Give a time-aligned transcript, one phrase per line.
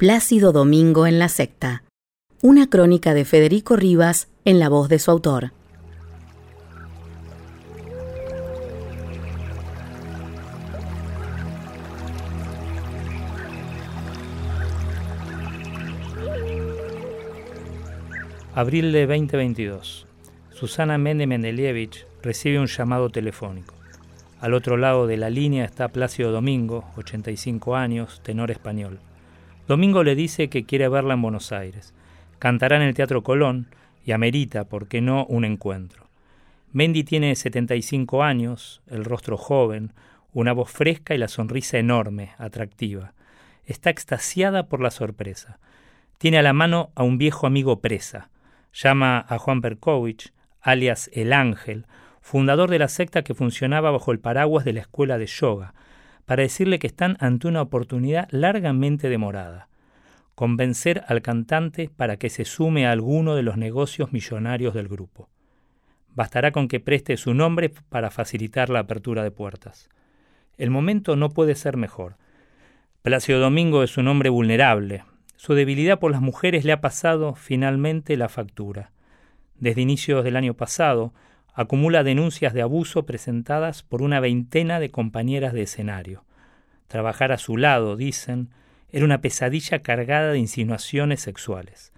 [0.00, 1.82] Plácido Domingo en la secta.
[2.40, 5.52] Una crónica de Federico Rivas en la voz de su autor.
[18.54, 20.06] Abril de 2022.
[20.54, 23.74] Susana Mende Mendelievich recibe un llamado telefónico.
[24.40, 28.98] Al otro lado de la línea está Plácido Domingo, 85 años, tenor español.
[29.70, 31.94] Domingo le dice que quiere verla en Buenos Aires.
[32.40, 33.68] Cantará en el Teatro Colón
[34.04, 36.08] y amerita, ¿por qué no?, un encuentro.
[36.72, 39.92] Mendy tiene 75 años, el rostro joven,
[40.32, 43.12] una voz fresca y la sonrisa enorme, atractiva.
[43.64, 45.60] Está extasiada por la sorpresa.
[46.18, 48.28] Tiene a la mano a un viejo amigo presa.
[48.72, 51.86] Llama a Juan Perkovich, alias El Ángel,
[52.20, 55.74] fundador de la secta que funcionaba bajo el paraguas de la escuela de yoga,
[56.30, 59.66] para decirle que están ante una oportunidad largamente demorada.
[60.36, 65.28] Convencer al cantante para que se sume a alguno de los negocios millonarios del grupo.
[66.14, 69.88] Bastará con que preste su nombre para facilitar la apertura de puertas.
[70.56, 72.14] El momento no puede ser mejor.
[73.02, 75.02] Plácido Domingo es un hombre vulnerable.
[75.34, 78.92] Su debilidad por las mujeres le ha pasado finalmente la factura.
[79.56, 81.12] Desde inicios del año pasado,
[81.54, 86.24] acumula denuncias de abuso presentadas por una veintena de compañeras de escenario.
[86.88, 88.48] Trabajar a su lado, dicen,
[88.90, 91.92] era una pesadilla cargada de insinuaciones sexuales.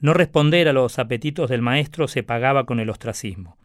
[0.00, 3.56] No responder a los apetitos del maestro se pagaba con el ostracismo.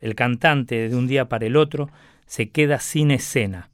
[0.00, 1.90] El cantante, de un día para el otro,
[2.26, 3.70] se queda sin escena.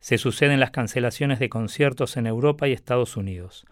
[0.00, 3.64] Se suceden las cancelaciones de conciertos en Europa y Estados Unidos.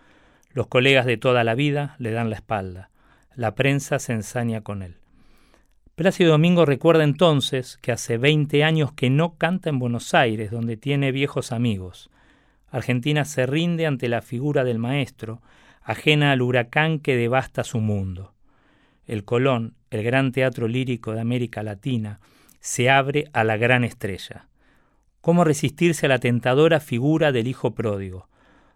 [0.52, 2.90] Los colegas de toda la vida le dan la espalda.
[3.34, 4.96] La prensa se ensaña con él.
[5.96, 10.76] Plácido Domingo recuerda entonces que hace 20 años que no canta en Buenos Aires, donde
[10.76, 12.10] tiene viejos amigos.
[12.68, 15.40] Argentina se rinde ante la figura del maestro,
[15.82, 18.34] ajena al huracán que devasta su mundo.
[19.06, 22.20] El Colón, el gran teatro lírico de América Latina,
[22.60, 24.48] se abre a la gran estrella.
[25.22, 28.28] ¿Cómo resistirse a la tentadora figura del hijo pródigo?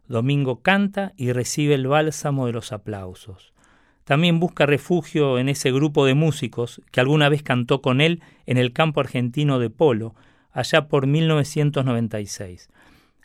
[0.09, 3.53] Domingo canta y recibe el bálsamo de los aplausos.
[4.05, 8.57] También busca refugio en ese grupo de músicos que alguna vez cantó con él en
[8.57, 10.15] el campo argentino de polo,
[10.53, 12.71] allá por 1996.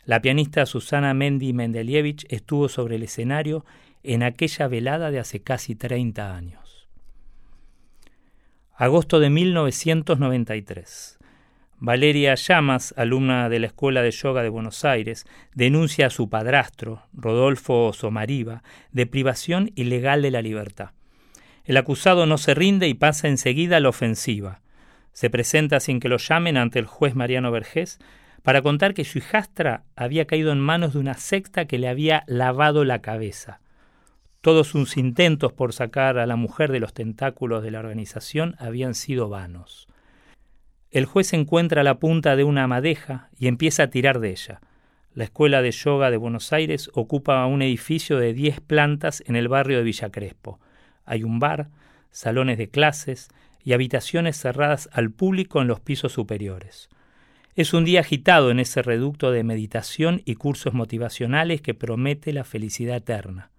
[0.06, 3.66] La pianista Susana Mendy Mendelievich estuvo sobre el escenario
[4.03, 6.88] en aquella velada de hace casi 30 años.
[8.75, 11.18] Agosto de 1993.
[11.80, 17.03] Valeria Llamas, alumna de la Escuela de Yoga de Buenos Aires, denuncia a su padrastro,
[17.13, 20.91] Rodolfo Somariva, de privación ilegal de la libertad.
[21.66, 24.62] El acusado no se rinde y pasa enseguida a la ofensiva.
[25.12, 28.00] Se presenta sin que lo llamen ante el juez Mariano Vergés
[28.42, 32.24] para contar que su hijastra había caído en manos de una secta que le había
[32.28, 33.59] lavado la cabeza.
[34.40, 38.94] Todos sus intentos por sacar a la mujer de los tentáculos de la organización habían
[38.94, 39.88] sido vanos.
[40.95, 44.61] El juez encuentra la punta de una madeja y empieza a tirar de ella.
[45.13, 49.50] La Escuela de Yoga de Buenos Aires ocupa un edificio de 10 plantas en el
[49.50, 50.57] barrio de Villa Crespo.
[51.03, 51.67] Hay un bar,
[52.11, 53.28] salones de clases
[53.61, 56.88] y habitaciones cerradas al público en los pisos superiores.
[57.57, 62.45] Es un día agitado en ese reducto de meditación y cursos motivacionales que promete la
[62.45, 63.51] felicidad eterna.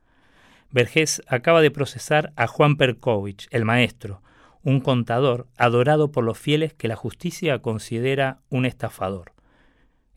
[0.70, 4.22] Vergés acaba de procesar a Juan Perkovich, el maestro,
[4.66, 9.32] un contador adorado por los fieles que la justicia considera un estafador.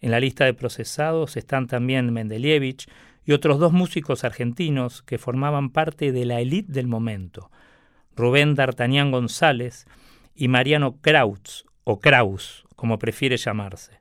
[0.02, 2.88] En la lista de procesados están también Mendelievich
[3.24, 7.52] y otros dos músicos argentinos que formaban parte de la élite del momento,
[8.16, 9.86] Rubén D'Artagnan González
[10.34, 14.00] y Mariano Krautz, o Kraus, como prefiere llamarse.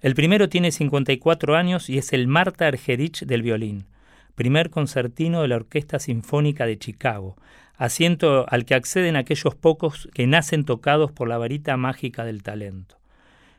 [0.00, 3.86] El primero tiene 54 años y es el Marta Argerich del violín,
[4.38, 7.36] primer concertino de la Orquesta Sinfónica de Chicago,
[7.74, 13.00] asiento al que acceden aquellos pocos que nacen tocados por la varita mágica del talento.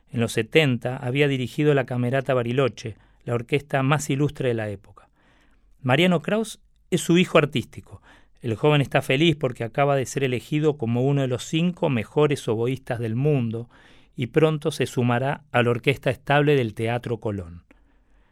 [0.10, 2.96] En los 70 había dirigido la Camerata Bariloche,
[3.26, 5.10] la orquesta más ilustre de la época.
[5.82, 6.62] Mariano Kraus
[6.92, 8.02] es su hijo artístico.
[8.42, 12.48] El joven está feliz porque acaba de ser elegido como uno de los cinco mejores
[12.48, 13.70] oboístas del mundo
[14.16, 17.66] y pronto se sumará a la orquesta estable del Teatro Colón.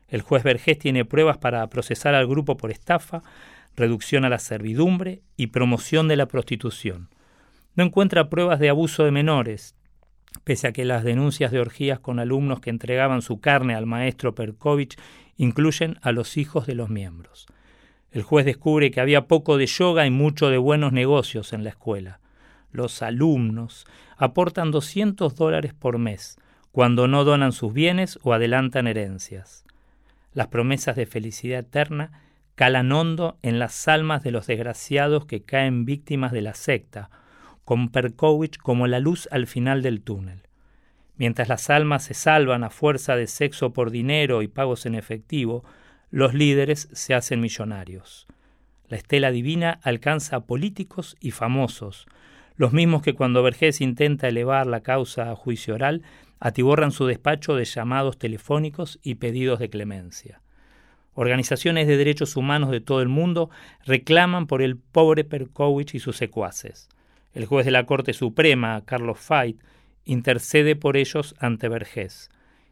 [0.07, 3.23] El juez Vergés tiene pruebas para procesar al grupo por estafa,
[3.75, 7.09] reducción a la servidumbre y promoción de la prostitución.
[7.75, 9.75] No encuentra pruebas de abuso de menores,
[10.43, 14.33] pese a que las denuncias de orgías con alumnos que entregaban su carne al maestro
[14.33, 14.97] Perkovich
[15.35, 17.45] incluyen a los hijos de los miembros.
[18.11, 21.69] El juez descubre que había poco de yoga y mucho de buenos negocios en la
[21.69, 22.19] escuela.
[22.71, 23.85] Los alumnos
[24.17, 26.37] aportan 200 dólares por mes
[26.71, 29.65] cuando no donan sus bienes o adelantan herencias.
[30.33, 32.23] Las promesas de felicidad eterna
[32.55, 37.09] calan hondo en las almas de los desgraciados que caen víctimas de la secta,
[37.65, 40.41] con Perkovich como la luz al final del túnel.
[41.17, 45.63] Mientras las almas se salvan a fuerza de sexo por dinero y pagos en efectivo,
[46.09, 48.27] los líderes se hacen millonarios.
[48.87, 52.07] La estela divina alcanza a políticos y famosos,
[52.55, 56.03] los mismos que cuando Vergés intenta elevar la causa a juicio oral,
[56.39, 60.41] atiborran su despacho de llamados telefónicos y pedidos de clemencia.
[61.13, 63.49] Organizaciones de derechos humanos de todo el mundo
[63.85, 66.89] reclaman por el pobre Perkovich y sus secuaces.
[67.33, 69.57] El juez de la Corte Suprema, Carlos Fait,
[70.05, 72.29] intercede por ellos ante Vergés.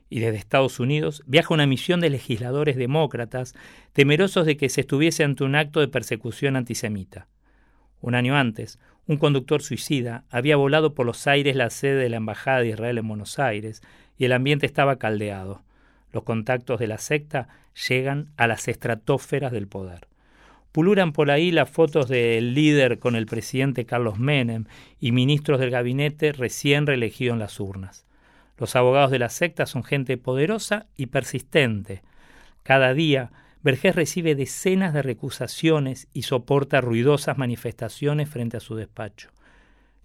[0.10, 3.56] Y desde Estados Unidos viaja una misión de legisladores demócratas
[3.94, 7.28] temerosos de que se estuviese ante un acto de persecución antisemita.
[8.00, 12.18] Un año antes, un conductor suicida había volado por los aires la sede de la
[12.18, 13.82] Embajada de Israel en Buenos Aires
[14.18, 15.62] y el ambiente estaba caldeado.
[16.12, 17.48] Los contactos de la secta
[17.88, 20.08] llegan a las estratosferas del poder.
[20.72, 24.66] Puluran por ahí las fotos del líder con el presidente Carlos Menem
[25.00, 28.06] y ministros del gabinete recién reelegidos en las urnas.
[28.58, 32.02] Los abogados de la secta son gente poderosa y persistente.
[32.64, 33.32] Cada día,
[33.66, 39.32] Vergés recibe decenas de recusaciones y soporta ruidosas manifestaciones frente a su despacho.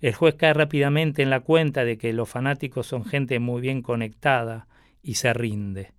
[0.01, 3.83] El juez cae rápidamente en la cuenta de que los fanáticos son gente muy bien
[3.83, 4.67] conectada
[5.03, 5.93] y se rinde.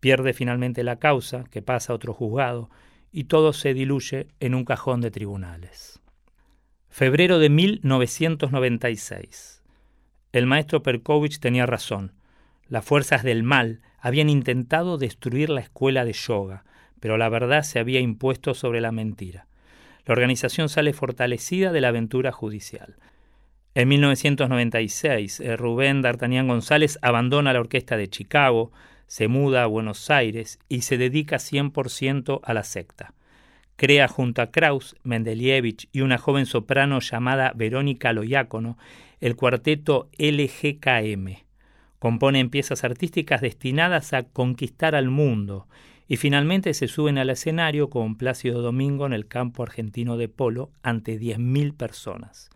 [0.00, 2.68] Pierde finalmente la causa, que pasa a otro juzgado,
[3.12, 6.00] y todo se diluye en un cajón de tribunales.
[6.88, 9.62] Febrero de 1996.
[10.32, 12.14] El maestro Perkovich tenía razón.
[12.66, 16.64] Las fuerzas del mal habían intentado destruir la escuela de yoga,
[17.00, 19.46] pero la verdad se había impuesto sobre la mentira.
[20.06, 22.96] La organización sale fortalecida de la aventura judicial.
[23.74, 28.72] En 1996, eh, Rubén D'Artagnan González abandona la orquesta de Chicago,
[29.06, 33.14] se muda a Buenos Aires y se dedica 100% a la secta.
[33.76, 38.76] Crea junto a Kraus, Mendelievich y una joven soprano llamada Verónica Loiácono
[39.20, 41.44] el cuarteto LGKM.
[41.98, 45.68] Compone piezas artísticas destinadas a conquistar al mundo
[46.08, 50.72] y finalmente se suben al escenario con Plácido Domingo en el campo argentino de polo
[50.82, 52.48] ante 10.000 personas.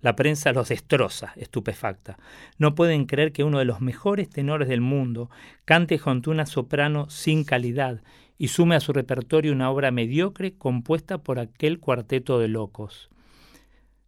[0.00, 2.18] La prensa los destroza, estupefacta.
[2.56, 5.28] No pueden creer que uno de los mejores tenores del mundo
[5.64, 8.02] cante junto a una soprano sin calidad
[8.38, 13.10] y sume a su repertorio una obra mediocre compuesta por aquel cuarteto de locos.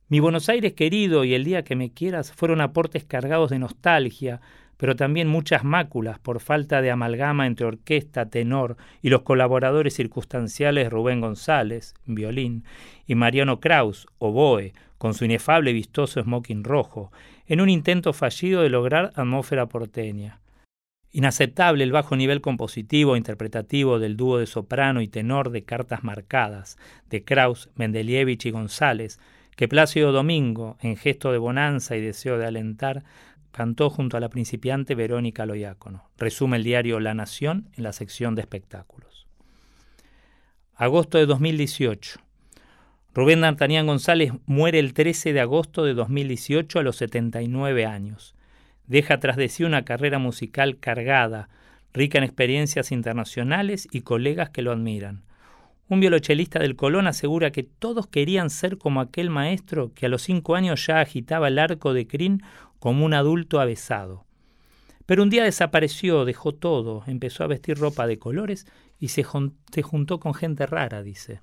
[0.08, 4.40] Mi Buenos Aires querido y El día que me quieras fueron aportes cargados de nostalgia,
[4.80, 10.88] pero también muchas máculas por falta de amalgama entre orquesta, tenor y los colaboradores circunstanciales
[10.88, 12.64] Rubén González, violín,
[13.06, 17.12] y Mariano Kraus, oboe, con su inefable y vistoso smoking rojo,
[17.46, 20.40] en un intento fallido de lograr atmósfera porteña.
[21.12, 26.04] Inaceptable el bajo nivel compositivo e interpretativo del dúo de soprano y tenor de cartas
[26.04, 26.78] marcadas,
[27.10, 29.20] de Kraus, Mendelievich y González,
[29.56, 33.04] que Plácido Domingo, en gesto de bonanza y deseo de alentar,
[33.52, 36.10] cantó junto a la principiante Verónica Loiácono.
[36.16, 39.26] Resume el diario La Nación en la sección de espectáculos.
[40.74, 42.20] Agosto de 2018.
[43.12, 48.34] Rubén D'Artagnan González muere el 13 de agosto de 2018 a los 79 años.
[48.86, 51.48] Deja tras de sí una carrera musical cargada,
[51.92, 55.22] rica en experiencias internacionales y colegas que lo admiran.
[55.88, 60.22] Un violochelista del Colón asegura que todos querían ser como aquel maestro que a los
[60.22, 62.42] cinco años ya agitaba el arco de crin
[62.80, 64.26] como un adulto avesado.
[65.06, 68.66] Pero un día desapareció, dejó todo, empezó a vestir ropa de colores
[68.98, 71.40] y se, juntó con gente rara, dice.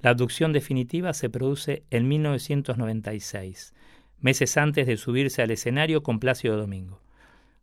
[0.00, 3.74] La abducción definitiva se produce en 1996,
[4.20, 7.00] meses antes de subirse al escenario con Plácido Domingo.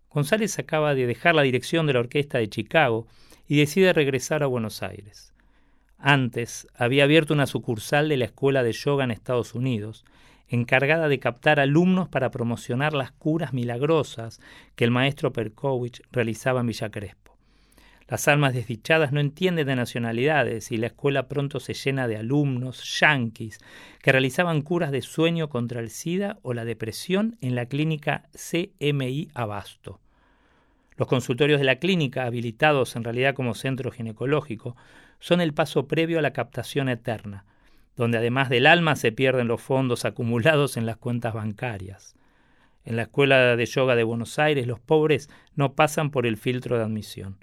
[0.09, 3.07] González acaba de dejar la dirección de la orquesta de Chicago
[3.47, 5.33] y decide regresar a Buenos Aires.
[5.97, 10.03] Antes había abierto una sucursal de la escuela de yoga en Estados Unidos
[10.47, 14.39] encargada de captar alumnos para promocionar las curas milagrosas
[14.75, 17.23] que el maestro Perkovich realizaba en Villa Crespo.
[18.07, 22.99] Las almas desdichadas no entienden de nacionalidades y la escuela pronto se llena de alumnos
[22.99, 23.59] yanquis
[24.01, 29.29] que realizaban curas de sueño contra el SIDA o la depresión en la clínica CMI
[29.33, 29.99] Abasto.
[30.95, 34.75] Los consultorios de la clínica, habilitados en realidad como centro ginecológico,
[35.19, 37.45] son el paso previo a la captación eterna,
[37.95, 42.15] donde además del alma se pierden los fondos acumulados en las cuentas bancarias.
[42.85, 46.77] En la Escuela de Yoga de Buenos Aires los pobres no pasan por el filtro
[46.77, 47.37] de admisión.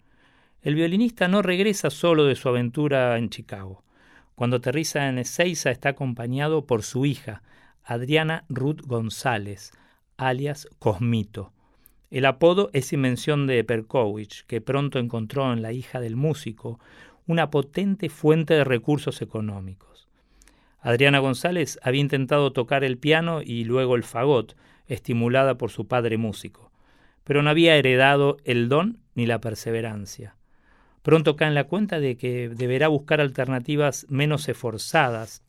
[0.62, 3.82] El violinista no regresa solo de su aventura en Chicago.
[4.34, 7.42] Cuando aterriza en Ezeiza está acompañado por su hija,
[7.84, 9.72] Adriana Ruth González,
[10.16, 11.52] alias Cosmito.
[12.10, 16.78] El apodo es invención de Perkovich, que pronto encontró en la hija del músico
[17.26, 19.89] una potente fuente de recursos económicos.
[20.80, 24.56] Adriana González había intentado tocar el piano y luego el fagot,
[24.86, 26.72] estimulada por su padre músico,
[27.24, 30.36] pero no había heredado el don ni la perseverancia.
[31.02, 35.42] Pronto cae en la cuenta de que deberá buscar alternativas menos esforzadas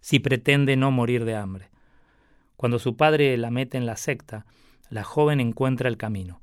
[0.00, 1.70] si pretende no morir de hambre.
[2.56, 4.46] Cuando su padre la mete en la secta,
[4.90, 6.40] la joven encuentra el camino.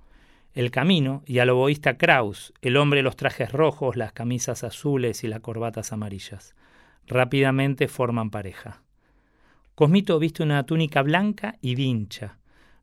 [0.54, 5.24] El camino y al oboísta Kraus, el hombre de los trajes rojos, las camisas azules
[5.24, 6.56] y las corbatas amarillas.
[7.08, 8.84] Rápidamente forman pareja.
[9.76, 12.38] Cosmito viste una túnica blanca y vincha.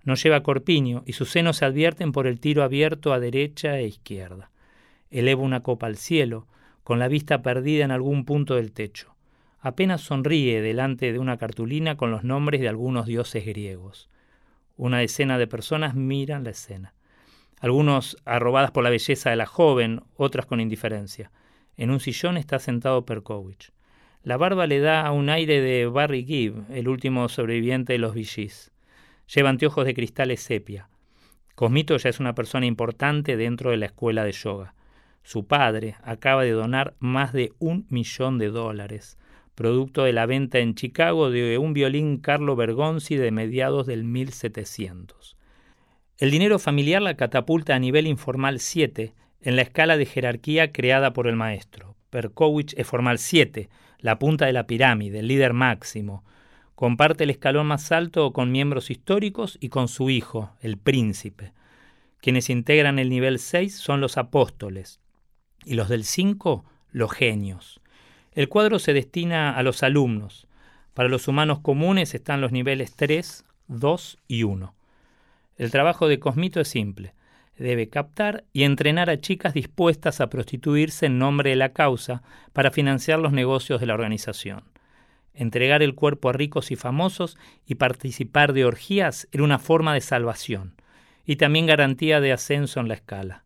[0.05, 3.87] No lleva corpiño y sus senos se advierten por el tiro abierto a derecha e
[3.87, 4.51] izquierda.
[5.11, 6.47] Eleva una copa al cielo,
[6.83, 9.15] con la vista perdida en algún punto del techo.
[9.61, 14.09] Apenas sonríe delante de una cartulina con los nombres de algunos dioses griegos.
[14.77, 16.95] Una decena de personas miran la escena.
[17.61, 21.33] Algunos arrobadas por la belleza de la joven, otras con indiferencia.
[21.77, 23.73] En un sillón está sentado Perkovich.
[24.25, 28.73] La barba le da un aire de Barry Gibb, el último sobreviviente de los VGs.
[29.33, 30.89] Lleva anteojos de cristales sepia.
[31.55, 34.75] Cosmito ya es una persona importante dentro de la escuela de yoga.
[35.23, 39.19] Su padre acaba de donar más de un millón de dólares,
[39.55, 45.37] producto de la venta en Chicago de un violín Carlo Bergonzi de mediados del 1700.
[46.17, 51.13] El dinero familiar la catapulta a nivel informal 7 en la escala de jerarquía creada
[51.13, 51.98] por el maestro.
[52.11, 56.25] Perkowicz es formal 7, la punta de la pirámide, el líder máximo.
[56.75, 61.53] Comparte el escalón más alto con miembros históricos y con su hijo, el príncipe.
[62.21, 65.01] Quienes integran el nivel 6 son los apóstoles
[65.65, 67.81] y los del 5 los genios.
[68.33, 70.47] El cuadro se destina a los alumnos.
[70.95, 74.75] Para los humanos comunes están los niveles 3, 2 y 1.
[75.57, 77.15] El trabajo de Cosmito es simple
[77.65, 82.23] debe captar y entrenar a chicas dispuestas a prostituirse en nombre de la causa
[82.53, 84.65] para financiar los negocios de la organización.
[85.35, 87.37] Entregar el cuerpo a ricos y famosos
[87.67, 90.75] y participar de orgías era una forma de salvación
[91.25, 93.45] y también garantía de ascenso en la escala.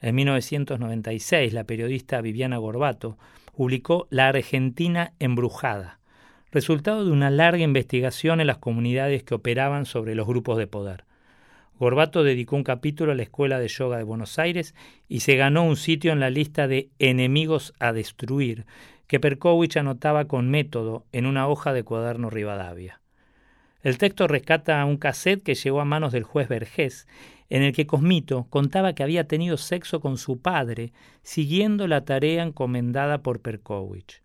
[0.00, 3.16] En 1996, la periodista Viviana Gorbato
[3.56, 6.00] publicó La Argentina embrujada,
[6.52, 11.04] resultado de una larga investigación en las comunidades que operaban sobre los grupos de poder.
[11.78, 14.74] Gorbato dedicó un capítulo a la Escuela de Yoga de Buenos Aires
[15.08, 18.64] y se ganó un sitio en la lista de enemigos a destruir
[19.06, 23.00] que Perkovich anotaba con método en una hoja de cuaderno Rivadavia.
[23.82, 27.06] El texto rescata un cassette que llegó a manos del juez Vergés,
[27.50, 32.42] en el que Cosmito contaba que había tenido sexo con su padre, siguiendo la tarea
[32.44, 34.22] encomendada por Perkovich.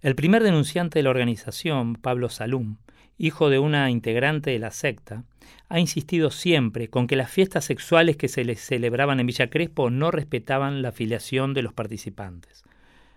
[0.00, 2.76] El primer denunciante de la organización, Pablo Salum,
[3.18, 5.24] hijo de una integrante de la secta,
[5.68, 9.90] ha insistido siempre con que las fiestas sexuales que se les celebraban en Villa Crespo
[9.90, 12.64] no respetaban la filiación de los participantes.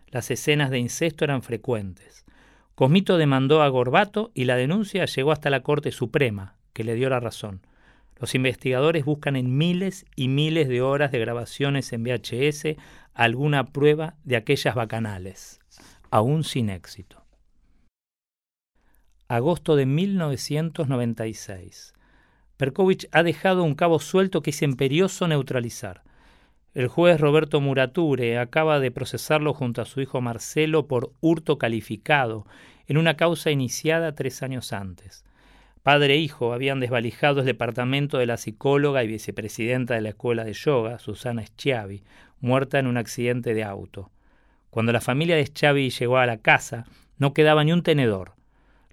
[0.07, 2.25] Las escenas de incesto eran frecuentes.
[2.75, 7.09] Cosmito demandó a Gorbato y la denuncia llegó hasta la Corte Suprema, que le dio
[7.09, 7.61] la razón.
[8.19, 12.75] Los investigadores buscan en miles y miles de horas de grabaciones en VHS
[13.13, 15.59] alguna prueba de aquellas bacanales,
[16.09, 17.20] aún sin éxito
[19.31, 21.93] agosto de 1996.
[22.57, 26.03] Perkovich ha dejado un cabo suelto que es imperioso neutralizar.
[26.73, 32.45] El juez Roberto Murature acaba de procesarlo junto a su hijo Marcelo por hurto calificado
[32.87, 35.23] en una causa iniciada tres años antes.
[35.81, 40.43] Padre e hijo habían desvalijado el departamento de la psicóloga y vicepresidenta de la escuela
[40.43, 42.03] de yoga, Susana Schiavi,
[42.41, 44.11] muerta en un accidente de auto.
[44.69, 46.83] Cuando la familia de Schiavi llegó a la casa,
[47.17, 48.33] no quedaba ni un tenedor.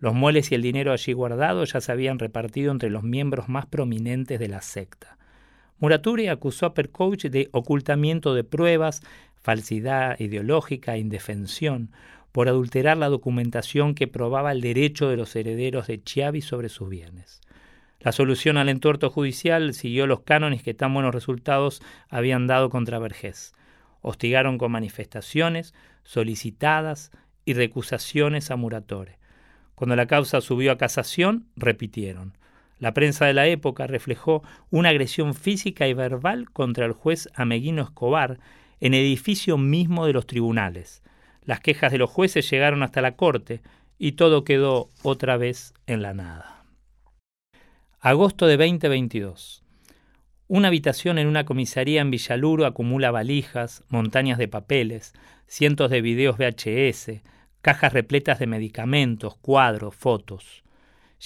[0.01, 3.67] Los muebles y el dinero allí guardado ya se habían repartido entre los miembros más
[3.67, 5.19] prominentes de la secta.
[5.79, 9.03] Muraturi acusó a Perkovich de ocultamiento de pruebas,
[9.37, 11.91] falsidad ideológica indefensión,
[12.33, 16.89] por adulterar la documentación que probaba el derecho de los herederos de Chiavi sobre sus
[16.89, 17.41] bienes.
[18.01, 23.01] La solución al entuerto judicial siguió los cánones que tan buenos resultados habían dado contra
[23.01, 23.55] Vergés.
[24.03, 25.75] Hostigaron con manifestaciones,
[26.05, 27.11] solicitadas
[27.45, 29.18] y recusaciones a Muratore.
[29.79, 32.37] Cuando la causa subió a casación, repitieron.
[32.81, 37.83] La prensa de la época reflejó una agresión física y verbal contra el juez Ameguino
[37.83, 38.41] Escobar
[38.81, 41.05] en edificio mismo de los tribunales.
[41.45, 43.61] Las quejas de los jueces llegaron hasta la corte
[44.01, 46.65] y todo quedó otra vez en la nada.
[48.01, 49.63] Agosto de 2022.
[50.49, 55.13] Una habitación en una comisaría en Villaluro acumula valijas, montañas de papeles,
[55.47, 57.23] cientos de videos VHS,
[57.69, 60.65] cajas repletas de medicamentos, cuadros, fotos.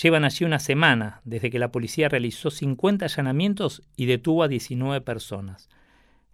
[0.03, 5.03] Llevan allí una semana desde que la policía realizó 50 allanamientos y detuvo a 19
[5.03, 5.69] personas.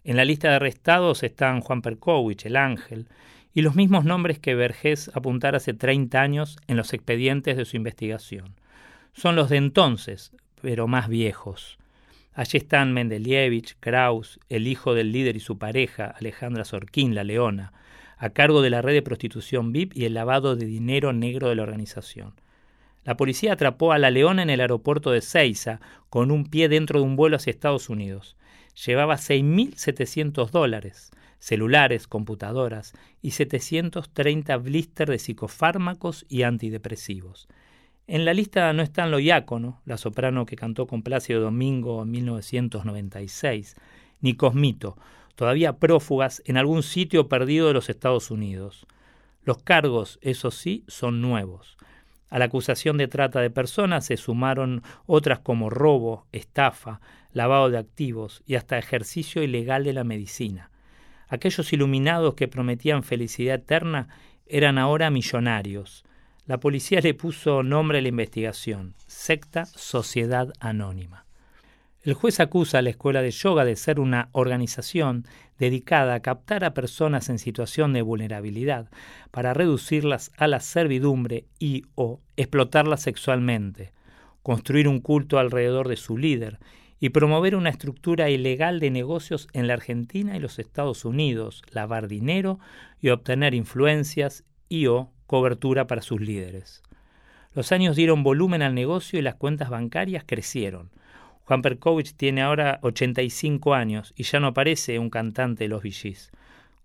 [0.03, 3.07] En la lista de arrestados están Juan Perkovich, el ángel,
[3.53, 7.77] y los mismos nombres que Vergés apuntara hace 30 años en los expedientes de su
[7.77, 8.55] investigación.
[9.13, 11.77] Son los de entonces, pero más viejos.
[12.33, 17.73] Allí están Mendelievich, Kraus, el hijo del líder y su pareja, Alejandra Sorkin, la leona,
[18.19, 21.55] a cargo de la red de prostitución VIP y el lavado de dinero negro de
[21.55, 22.33] la organización.
[23.05, 26.99] La policía atrapó a la leona en el aeropuerto de Ceiza con un pie dentro
[26.99, 28.35] de un vuelo hacia Estados Unidos.
[28.85, 37.47] Llevaba 6.700 dólares, celulares, computadoras y 730 blisters de psicofármacos y antidepresivos.
[38.05, 42.11] En la lista no están lo Iácono, la soprano que cantó con Plácido Domingo en
[42.11, 43.75] 1996,
[44.19, 44.97] ni Cosmito,
[45.39, 48.85] todavía prófugas en algún sitio perdido de los Estados Unidos.
[49.45, 51.77] Los cargos, eso sí, son nuevos.
[52.29, 56.99] A la acusación de trata de personas se sumaron otras como robo, estafa,
[57.31, 60.71] lavado de activos y hasta ejercicio ilegal de la medicina.
[61.29, 64.09] Aquellos iluminados que prometían felicidad eterna
[64.45, 66.03] eran ahora millonarios,
[66.47, 71.28] la policía le puso nombre a la investigación, secta Sociedad Anónima.
[72.01, 75.25] El juez acusa a la escuela de yoga de ser una organización
[75.57, 78.89] dedicada a captar a personas en situación de vulnerabilidad
[79.31, 83.91] para reducirlas a la servidumbre y o explotarlas sexualmente,
[84.43, 86.59] construir un culto alrededor de su líder
[87.01, 92.07] y promover una estructura ilegal de negocios en la Argentina y los Estados Unidos, lavar
[92.07, 92.59] dinero
[93.01, 96.81] y obtener influencias y o cobertura para sus líderes.
[97.53, 100.91] Los años dieron volumen al negocio y las cuentas bancarias crecieron.
[101.49, 106.29] Juan Perkovich tiene ahora 85 años y ya no parece un cantante de los VGs.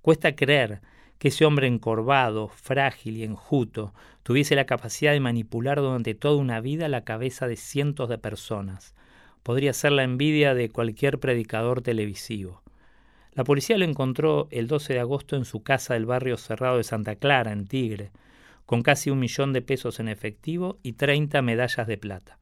[0.00, 0.80] Cuesta creer
[1.18, 3.92] que ese hombre encorvado, frágil y enjuto
[4.22, 8.94] tuviese la capacidad de manipular durante toda una vida la cabeza de cientos de personas.
[9.42, 12.62] Podría ser la envidia de cualquier predicador televisivo.
[13.34, 16.84] La policía lo encontró el 12 de agosto en su casa del barrio cerrado de
[16.84, 18.12] Santa Clara, en Tigre,
[18.64, 22.38] con casi un millón de pesos en efectivo y 30 medallas de plata.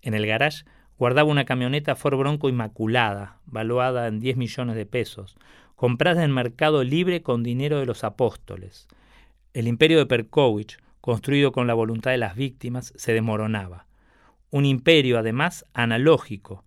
[0.00, 0.64] En el garage
[0.98, 5.36] guardaba una camioneta Ford Bronco inmaculada, valuada en 10 millones de pesos,
[5.76, 8.88] comprada en mercado libre con dinero de los apóstoles.
[9.52, 13.86] El imperio de Perkovich, construido con la voluntad de las víctimas, se desmoronaba.
[14.50, 16.64] Un imperio, además, analógico.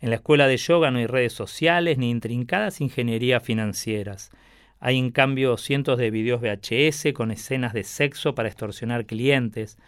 [0.00, 4.30] En la escuela de yoga no hay redes sociales ni intrincadas ingenierías financieras.
[4.80, 9.78] Hay en cambio cientos de videos VHS con escenas de sexo para extorsionar clientes,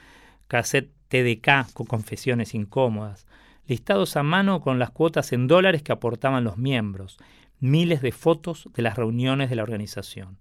[0.46, 3.26] cassette TDK con confesiones incómodas,
[3.68, 7.18] listados a mano con las cuotas en dólares que aportaban los miembros,
[7.60, 10.38] miles de fotos de las reuniones de la organización.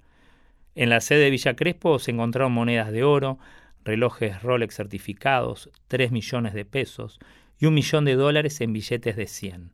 [0.76, 3.38] En la sede de Villa Crespo se encontraron monedas de oro,
[3.84, 7.20] relojes Rolex certificados, 3 millones de pesos
[7.60, 9.72] y un millón de dólares en billetes de 100.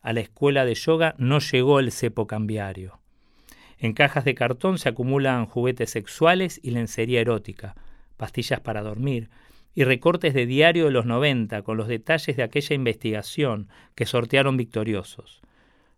[0.00, 3.00] A la escuela de yoga no llegó el cepo cambiario.
[3.78, 7.74] En cajas de cartón se acumulan juguetes sexuales y lencería erótica,
[8.16, 9.28] pastillas para dormir,
[9.74, 14.56] y recortes de diario de los 90 con los detalles de aquella investigación que sortearon
[14.56, 15.42] victoriosos.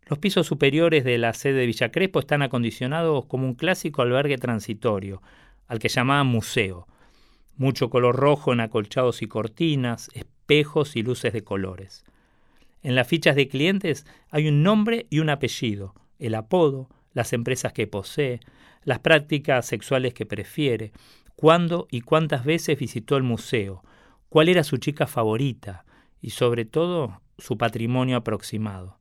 [0.06, 4.38] Los pisos superiores de la sede de Villa Crespo están acondicionados como un clásico albergue
[4.38, 5.22] transitorio,
[5.68, 6.88] al que llamaban museo.
[7.56, 12.04] Mucho color rojo en acolchados y cortinas, espejos y luces de colores.
[12.82, 17.72] En las fichas de clientes hay un nombre y un apellido, el apodo, las empresas
[17.72, 18.40] que posee,
[18.82, 20.92] las prácticas sexuales que prefiere,
[21.40, 23.82] cuándo y cuántas veces visitó el museo,
[24.28, 25.86] cuál era su chica favorita
[26.20, 28.98] y sobre todo su patrimonio aproximado.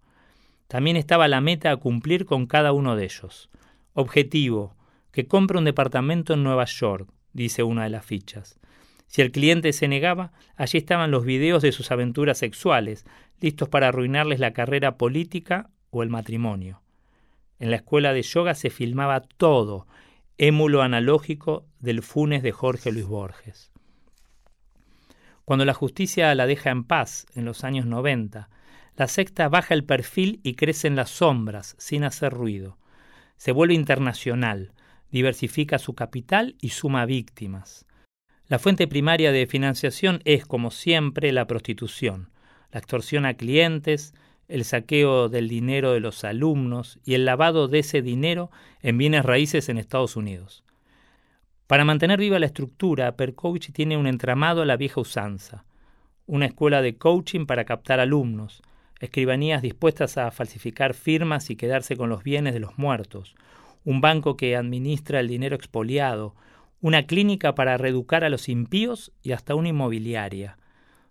[0.70, 3.50] También estaba la meta a cumplir con cada uno de ellos.
[3.92, 4.78] Objetivo,
[5.12, 8.58] que compre un departamento en Nueva York, dice una de las fichas.
[9.08, 13.06] Si el cliente se negaba, allí estaban los videos de sus aventuras sexuales,
[13.42, 16.82] listos para arruinarles la carrera política o el matrimonio.
[17.60, 19.88] En la escuela de yoga se filmaba todo,
[20.40, 23.74] émulo analógico del Funes de Jorge Luis Borges.
[25.44, 28.50] Cuando la justicia la deja en paz en los años 90,
[28.96, 32.78] la secta baja el perfil y crece en las sombras, sin hacer ruido.
[33.36, 34.72] Se vuelve internacional,
[35.12, 37.86] diversifica su capital y suma víctimas.
[38.48, 42.30] La fuente primaria de financiación es, como siempre, la prostitución,
[42.72, 44.14] la extorsión a clientes,
[44.50, 48.50] el saqueo del dinero de los alumnos y el lavado de ese dinero
[48.82, 50.64] en bienes raíces en Estados Unidos.
[51.68, 55.66] Para mantener viva la estructura, Perkovich tiene un entramado a la vieja usanza,
[56.26, 58.64] una escuela de coaching para captar alumnos,
[59.00, 63.36] escribanías dispuestas a falsificar firmas y quedarse con los bienes de los muertos,
[63.86, 66.36] un banco que administra el dinero expoliado,
[66.82, 70.58] una clínica para reeducar a los impíos y hasta una inmobiliaria.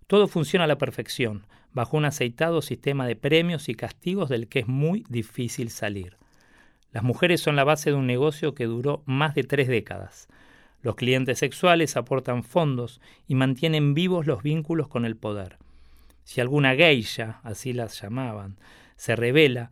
[0.07, 4.59] Todo funciona a la perfección, bajo un aceitado sistema de premios y castigos del que
[4.59, 6.17] es muy difícil salir.
[6.91, 10.27] Las mujeres son la base de un negocio que duró más de tres décadas.
[10.81, 15.57] Los clientes sexuales aportan fondos y mantienen vivos los vínculos con el poder.
[16.23, 18.57] Si alguna geisha, así las llamaban,
[18.95, 19.71] se revela,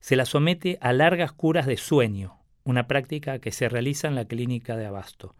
[0.00, 4.24] se la somete a largas curas de sueño, una práctica que se realiza en la
[4.24, 5.34] clínica de Abasto.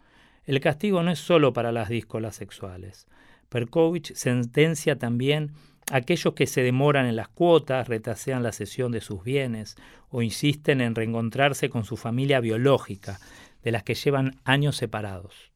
[0.44, 3.06] El castigo no es solo para las díscolas sexuales.
[3.48, 5.52] Perkovich sentencia también
[5.90, 9.76] aquellos que se demoran en las cuotas, retasean la cesión de sus bienes
[10.10, 13.18] o insisten en reencontrarse con su familia biológica,
[13.62, 15.52] de las que llevan años separados.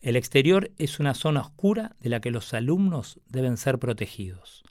[0.00, 4.64] El exterior es una zona oscura de la que los alumnos deben ser protegidos.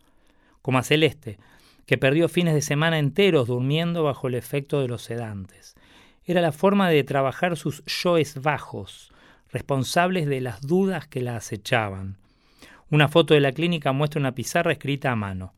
[0.61, 1.39] Como a Celeste,
[1.85, 5.75] que perdió fines de semana enteros durmiendo bajo el efecto de los sedantes.
[6.23, 9.11] Era la forma de trabajar sus yoes bajos,
[9.49, 12.17] responsables de las dudas que la acechaban.
[12.91, 15.53] Una foto de la clínica muestra una pizarra escrita a mano.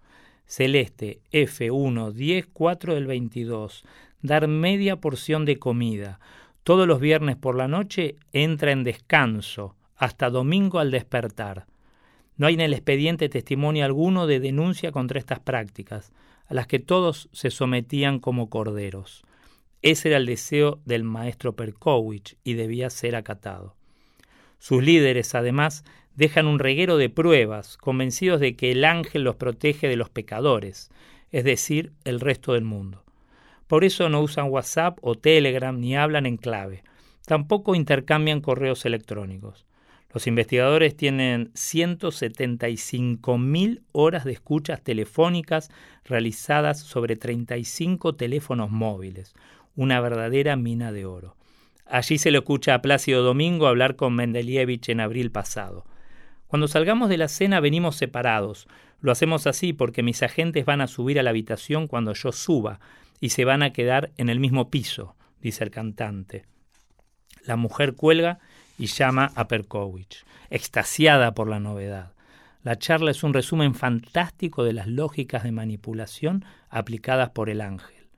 [0.46, 3.84] Celeste, F1, 10, 4 del 22.
[4.22, 6.20] Dar media porción de comida.
[6.64, 11.66] Todos los viernes por la noche entra en descanso, hasta domingo al despertar.
[12.38, 16.14] No hay en el expediente testimonio alguno de denuncia contra estas prácticas,
[16.46, 19.24] a las que todos se sometían como corderos.
[19.82, 23.76] Ese era el deseo del maestro Perkowicz y debía ser acatado.
[24.60, 25.84] Sus líderes, además,
[26.16, 30.92] dejan un reguero de pruebas, convencidos de que el ángel los protege de los pecadores,
[31.32, 33.04] es decir, el resto del mundo.
[33.68, 36.84] Por eso no usan WhatsApp o Telegram ni hablan en clave.
[37.26, 39.66] Tampoco intercambian correos electrónicos.
[40.14, 45.72] Los investigadores tienen 175.000 horas de escuchas telefónicas
[46.06, 49.34] realizadas sobre 35 teléfonos móviles,
[49.76, 51.36] una verdadera mina de oro.
[51.88, 55.84] Allí se lo escucha a Plácido Domingo hablar con Mendelievich en abril pasado.
[56.54, 58.68] Cuando salgamos de la cena venimos separados.
[59.02, 62.80] Lo hacemos así porque mis agentes van a subir a la habitación cuando yo suba
[63.20, 66.46] y se van a quedar en el mismo piso, dice el cantante.
[67.44, 68.38] La mujer cuelga
[68.78, 72.14] y llama a Perkovich, extasiada por la novedad.
[72.62, 78.10] La charla es un resumen fantástico de las lógicas de manipulación aplicadas por el ángel.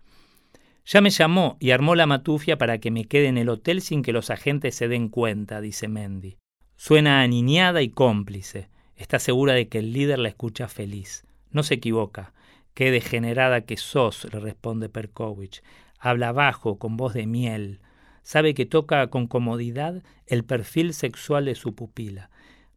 [0.85, 4.01] Ya me llamó y armó la matufia para que me quede en el hotel sin
[4.01, 6.35] que los agentes se den cuenta, dice Mendy.
[6.77, 8.69] Suena aniñada y cómplice.
[8.95, 11.25] Está segura de que el líder la escucha feliz.
[11.51, 12.33] No se equivoca.
[12.73, 15.63] Qué degenerada que sos, le responde Perkovich.
[15.99, 17.79] Habla bajo, con voz de miel.
[18.23, 22.29] Sabe que toca con comodidad el perfil sexual de su pupila.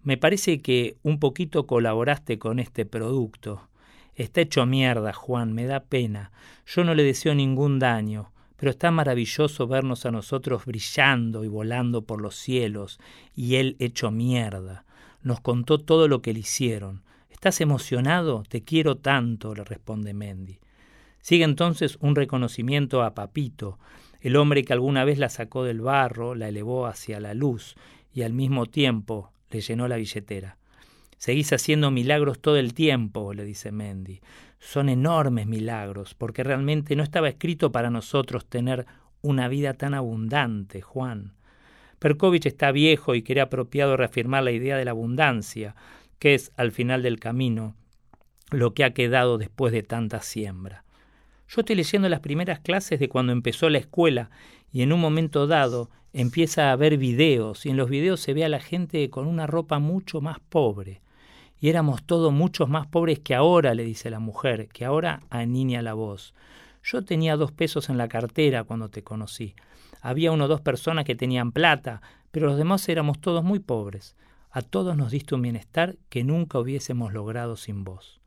[0.02, 3.68] Me parece que un poquito colaboraste con este producto.
[4.14, 6.30] Está hecho mierda, Juan, me da pena.
[6.66, 12.02] Yo no le deseo ningún daño, pero está maravilloso vernos a nosotros brillando y volando
[12.02, 12.98] por los cielos,
[13.34, 14.84] y él hecho mierda.
[15.22, 17.02] Nos contó todo lo que le hicieron.
[17.30, 18.42] ¿Estás emocionado?
[18.48, 20.58] Te quiero tanto, le responde Mendy.
[21.20, 23.78] Sigue entonces un reconocimiento a Papito,
[24.20, 27.76] el hombre que alguna vez la sacó del barro, la elevó hacia la luz
[28.12, 30.56] y al mismo tiempo le llenó la billetera.
[31.16, 34.20] Seguís haciendo milagros todo el tiempo, le dice Mendy.
[34.58, 38.86] Son enormes milagros, porque realmente no estaba escrito para nosotros tener
[39.22, 41.34] una vida tan abundante, Juan.
[41.98, 45.74] Perkovich está viejo y quiere apropiado reafirmar la idea de la abundancia,
[46.18, 47.74] que es, al final del camino,
[48.50, 50.84] lo que ha quedado después de tanta siembra.
[51.48, 54.30] Yo estoy leyendo las primeras clases de cuando empezó la escuela
[54.72, 58.44] y en un momento dado empieza a ver videos y en los videos se ve
[58.44, 61.00] a la gente con una ropa mucho más pobre
[61.60, 65.82] y éramos todos muchos más pobres que ahora, le dice la mujer, que ahora aniña
[65.82, 66.34] la voz.
[66.82, 69.54] Yo tenía dos pesos en la cartera cuando te conocí.
[70.00, 74.16] Había uno o dos personas que tenían plata, pero los demás éramos todos muy pobres.
[74.50, 78.20] A todos nos diste un bienestar que nunca hubiésemos logrado sin vos.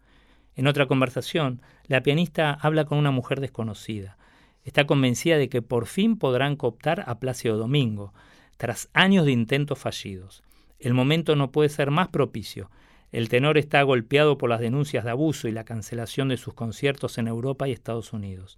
[0.55, 4.17] En otra conversación, la pianista habla con una mujer desconocida.
[4.63, 8.13] Está convencida de que por fin podrán cooptar a Plácido Domingo,
[8.57, 10.43] tras años de intentos fallidos.
[10.77, 12.69] El momento no puede ser más propicio.
[13.11, 17.17] El tenor está golpeado por las denuncias de abuso y la cancelación de sus conciertos
[17.17, 18.57] en Europa y Estados Unidos.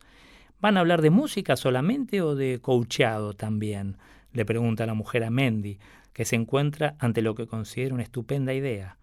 [0.61, 3.97] ¿Van a hablar de música solamente o de coacheado también?
[4.33, 5.77] le pregunta la mujer a Mendy,
[6.11, 8.97] que se encuentra ante lo que considera una estupenda idea.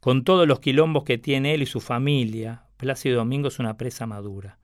[0.00, 4.06] Con todos los quilombos que tiene él y su familia, Plácido Domingo es una presa
[4.06, 4.58] madura.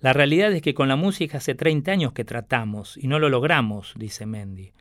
[0.00, 3.28] La realidad es que con la música hace 30 años que tratamos y no lo
[3.28, 4.72] logramos, dice Mendy,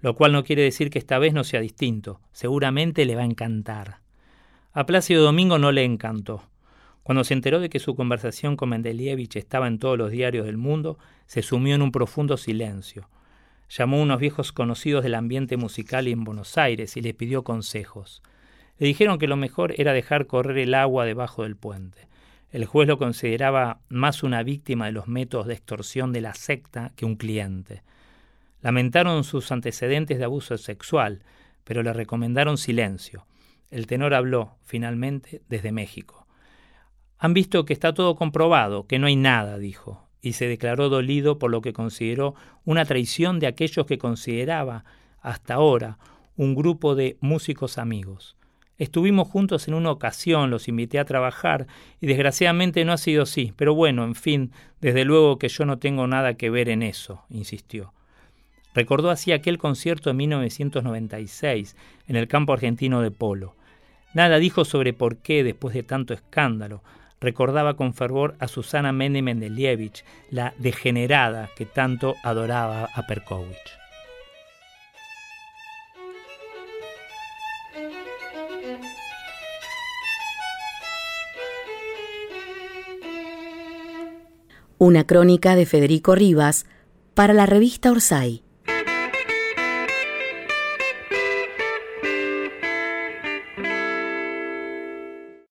[0.00, 2.20] lo cual no quiere decir que esta vez no sea distinto.
[2.32, 3.98] Seguramente le va a encantar.
[4.72, 6.44] A Plácido Domingo no le encantó.
[7.02, 10.58] Cuando se enteró de que su conversación con Mendelievich estaba en todos los diarios del
[10.58, 13.08] mundo, se sumió en un profundo silencio.
[13.68, 18.22] Llamó a unos viejos conocidos del ambiente musical en Buenos Aires y les pidió consejos.
[18.78, 22.06] Le dijeron que lo mejor era dejar correr el agua debajo del puente.
[22.52, 26.92] El juez lo consideraba más una víctima de los métodos de extorsión de la secta
[26.94, 27.82] que un cliente.
[28.62, 31.24] Lamentaron sus antecedentes de abuso sexual,
[31.64, 33.26] pero le recomendaron silencio.
[33.70, 36.26] El tenor habló, finalmente, desde México.
[37.18, 41.38] Han visto que está todo comprobado, que no hay nada, dijo, y se declaró dolido
[41.38, 44.84] por lo que consideró una traición de aquellos que consideraba,
[45.20, 45.98] hasta ahora,
[46.36, 48.36] un grupo de músicos amigos.
[48.78, 51.66] Estuvimos juntos en una ocasión, los invité a trabajar
[52.00, 55.78] y desgraciadamente no ha sido así, pero bueno, en fin, desde luego que yo no
[55.78, 57.92] tengo nada que ver en eso, insistió.
[58.74, 63.54] Recordó así aquel concierto de 1996 en el campo argentino de polo.
[64.12, 66.82] Nada dijo sobre por qué, después de tanto escándalo,
[67.20, 73.56] recordaba con fervor a Susana Mende Mendelievich, la degenerada que tanto adoraba a Perkovich.
[84.78, 86.64] Una crónica de Federico Rivas
[87.14, 88.42] para la revista Orsay.